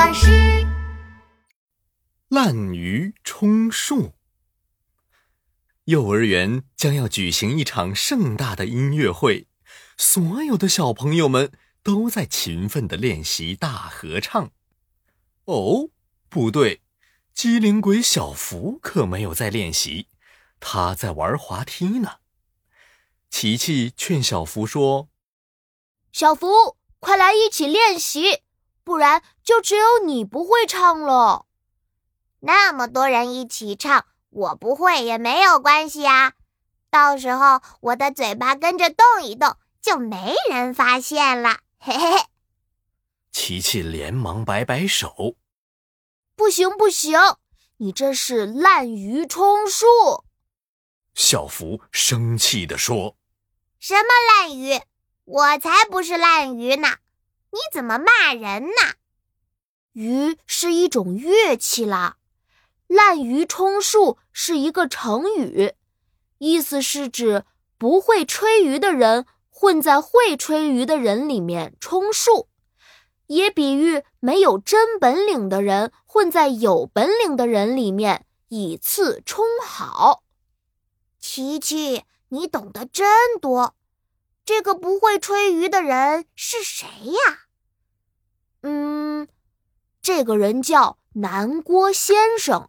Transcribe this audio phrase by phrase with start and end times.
[0.00, 0.30] 巴士。
[2.28, 4.14] 滥竽充数。
[5.84, 9.46] 幼儿园将要举行一场盛大的音乐会，
[9.98, 11.52] 所有的小朋友们
[11.82, 14.50] 都在勤奋的练习大合唱。
[15.44, 15.90] 哦，
[16.30, 16.80] 不对，
[17.34, 20.06] 机灵鬼小福可没有在练习，
[20.60, 22.20] 他在玩滑梯呢。
[23.28, 25.10] 琪琪劝小福说
[26.10, 28.38] ：“小福，快来一起练习，
[28.84, 31.46] 不然就只有你不会唱了。
[32.40, 36.34] 那么多人一起唱。”我不会也没有关系啊，
[36.88, 41.58] 到时候我的嘴巴跟着动一动，就没人发现了。
[41.80, 42.26] 嘿嘿嘿。
[43.32, 45.34] 琪琪连忙摆摆手
[46.36, 47.18] ：“不行不行，
[47.78, 49.84] 你这是滥竽充数。”
[51.12, 53.16] 小福生气地说
[53.80, 54.82] ：“什么滥竽？
[55.24, 56.98] 我才不是滥竽呢！
[57.52, 58.94] 你怎么骂人呢？
[59.92, 62.16] 鱼是一种乐器啦。”
[62.86, 65.74] 滥竽充数是一个成语，
[66.38, 67.44] 意思是指
[67.78, 72.48] 不会吹竽的人混在会吹竽的人里面充数，
[73.28, 80.24] 也比喻没有真本领的人混在有本领的人里面以次充好。
[81.20, 83.06] 琪琪，你懂得真
[83.40, 83.76] 多，
[84.44, 87.39] 这个不会吹竽的人是谁呀？
[88.62, 89.28] 嗯，
[90.02, 92.68] 这个人叫南郭先生。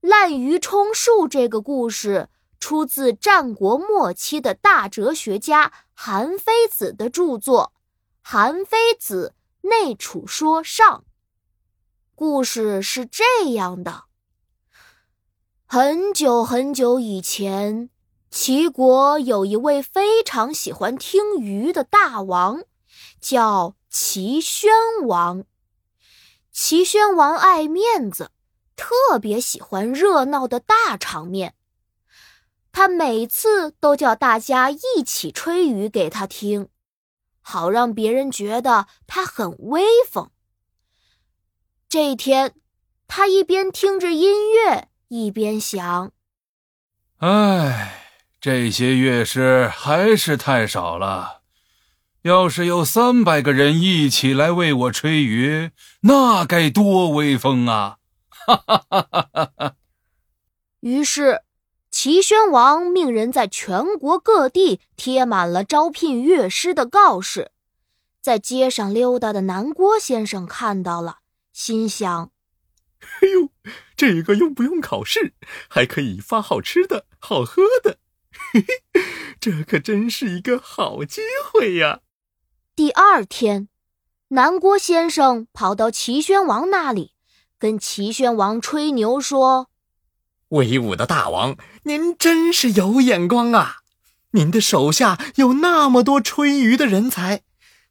[0.00, 7.72] 滥竽充数这个故事出自战国末期的大哲学家韩非子的著作
[8.22, 11.04] 《韩非子内储说上》。
[12.14, 14.04] 故事是这样的：
[15.66, 17.90] 很久很久以前，
[18.30, 22.62] 齐国有一位非常喜欢听竽的大王，
[23.20, 24.70] 叫齐宣
[25.06, 25.44] 王。
[26.50, 28.30] 齐宣王爱面子。
[28.82, 31.54] 特别喜欢热闹的大场面，
[32.72, 36.70] 他每次都叫大家一起吹竽给他听，
[37.42, 40.30] 好让别人觉得他很威风。
[41.90, 42.54] 这一天，
[43.06, 46.12] 他一边听着音乐，一边想
[47.20, 51.39] ：“唉，这些乐师还是太少了。
[52.22, 55.70] 要是有三百个人一起来为我吹竽，
[56.02, 57.96] 那该多威风啊！”
[58.46, 59.76] 哈哈哈哈哈！
[60.80, 61.42] 于是，
[61.90, 67.52] 齐宣王命人在全国各地贴满了招聘乐师的告示。
[68.20, 71.20] 在街上溜达的南郭先生看到了，
[71.52, 72.30] 心想
[73.00, 73.48] ：“哎呦，
[73.96, 75.32] 这个用不用考试，
[75.68, 77.98] 还可以发好吃的好喝的，
[78.52, 79.02] 嘿嘿，
[79.40, 82.00] 这可真是一个好机会呀！”
[82.80, 83.68] 第二天，
[84.28, 87.12] 南郭先生跑到齐宣王那里。
[87.58, 89.68] 跟齐宣王吹牛说
[90.48, 93.80] ：“威武的大王，您真是有眼光啊！
[94.30, 97.42] 您的手下有那么多吹竽的人才，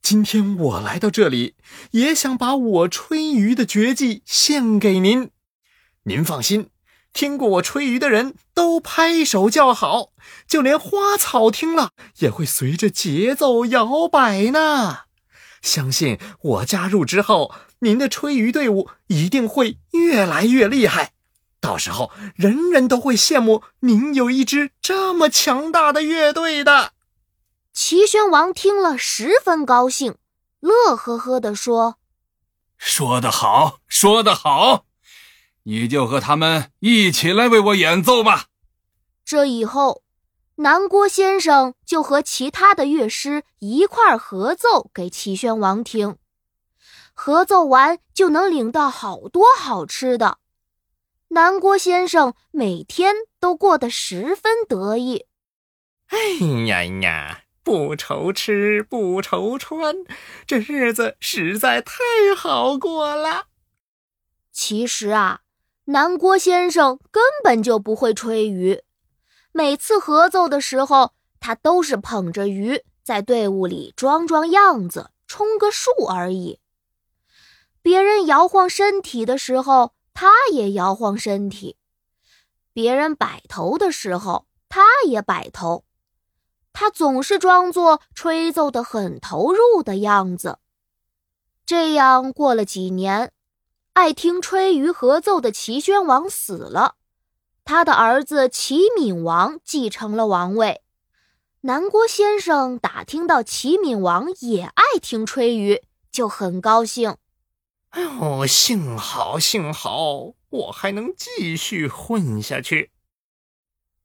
[0.00, 1.54] 今天我来到这里，
[1.90, 5.30] 也想把我吹竽的绝技献给您。
[6.04, 6.70] 您放心，
[7.12, 10.12] 听过我吹竽的人都拍手叫好，
[10.46, 15.00] 就连花草听了也会随着节奏摇摆呢。
[15.62, 21.12] 相信我加入之后。”您的吹竽队伍一定会越来越厉害，
[21.60, 26.90] 到时候人人都会羡慕您有一支这么强大的乐队的。
[27.72, 30.16] 齐宣王听了十分高兴，
[30.58, 31.98] 乐呵呵地说
[32.76, 34.86] ：“说得好，说得好，
[35.64, 38.46] 你就和他们一起来为我演奏吧。”
[39.24, 40.02] 这以后，
[40.56, 46.16] 南郭先生就和其他的乐师一块合奏给齐宣王听。
[47.12, 50.38] 合奏完就能领到好多好吃的，
[51.28, 55.26] 南郭先生每天都过得十分得意。
[56.06, 56.18] 哎
[56.66, 59.94] 呀呀，不愁吃不愁穿，
[60.46, 61.94] 这日子实在太
[62.36, 63.46] 好过了。
[64.52, 65.40] 其实啊，
[65.90, 68.82] 南郭先生根本就不会吹竽，
[69.52, 76.60] 每次合奏的时候，他都是捧着竽在队伍里装装样子，充个数而已。
[77.80, 81.76] 别人摇晃身体的时候，他也摇晃身体；
[82.74, 85.86] 别人摆头的时候，他也摆头。
[86.74, 90.58] 他总是装作吹奏的很投入的样子。
[91.64, 93.32] 这样过了几年，
[93.98, 96.94] 爱听吹竽合奏的齐宣王死了，
[97.64, 100.82] 他的儿子齐闵王继承了王位。
[101.62, 107.16] 南郭先生打听到齐闵王也爱听吹竽，就很高兴。
[107.88, 112.92] 哎呦，幸好幸好，我还能继续混下去。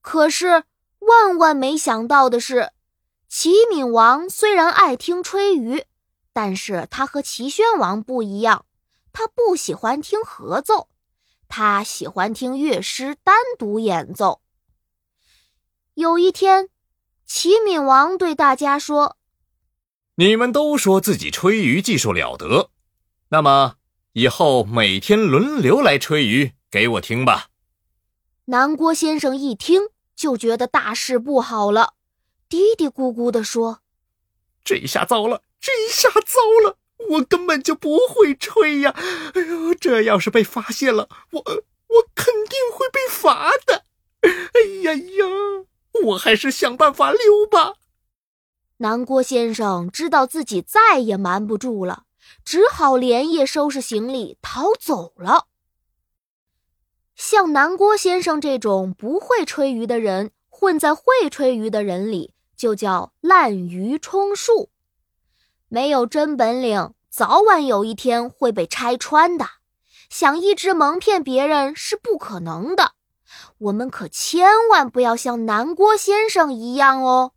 [0.00, 0.64] 可是
[1.00, 2.72] 万万没想到的是，
[3.28, 5.84] 齐闵王虽然爱听吹竽，
[6.32, 8.64] 但是他和齐宣王不一样，
[9.12, 10.88] 他不喜欢听合奏，
[11.48, 14.40] 他喜欢听乐师单独演奏。
[15.94, 16.70] 有一天，
[17.26, 19.18] 齐闵王对大家说
[20.16, 22.70] ：“你们都说自己吹竽技术了得，
[23.28, 23.76] 那么
[24.12, 27.48] 以后每天轮流来吹竽给我听吧。”
[28.46, 29.82] 南郭先生一听
[30.16, 31.94] 就觉得大事不好了，
[32.48, 33.80] 嘀嘀咕咕地说
[34.64, 36.78] ：“这下糟了，这下糟了，
[37.10, 38.94] 我根本就不会吹呀！
[39.34, 43.84] 哎呦，这要是被发现了，我我肯定会被罚的。
[44.22, 45.26] 哎呀呀！”
[46.04, 47.74] 我还是想办法溜吧。
[48.78, 52.04] 南郭先生知道自己再也瞒不住了，
[52.44, 55.46] 只好连夜收拾行李逃走了。
[57.14, 64.70] 像南郭先生这种不会吹竽的人，混在会吹竽的人里，就叫滥竽充数。
[65.74, 69.46] 没有真本领，早晚有一天会被拆穿的。
[70.10, 72.92] 想一直蒙骗别人是不可能的。
[73.56, 77.32] 我们可千万不要像南郭先生一样哦。